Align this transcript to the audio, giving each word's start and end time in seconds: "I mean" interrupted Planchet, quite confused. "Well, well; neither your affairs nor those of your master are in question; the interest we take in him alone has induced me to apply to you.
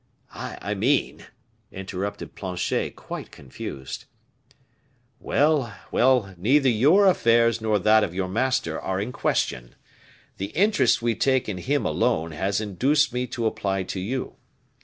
"I 0.33 0.73
mean" 0.73 1.25
interrupted 1.81 2.33
Planchet, 2.33 2.95
quite 2.95 3.29
confused. 3.29 4.05
"Well, 5.19 5.75
well; 5.91 6.33
neither 6.39 6.69
your 6.69 7.05
affairs 7.05 7.61
nor 7.61 7.77
those 7.77 8.03
of 8.03 8.15
your 8.15 8.27
master 8.27 8.81
are 8.81 8.99
in 8.99 9.11
question; 9.11 9.75
the 10.37 10.49
interest 10.57 11.03
we 11.03 11.13
take 11.13 11.47
in 11.47 11.59
him 11.59 11.85
alone 11.85 12.31
has 12.31 12.59
induced 12.59 13.13
me 13.13 13.27
to 13.27 13.45
apply 13.45 13.83
to 13.83 13.99
you. 13.99 14.37